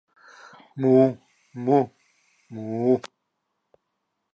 Muu, 0.79 1.07
muu, 1.65 1.83
muu! 2.53 2.97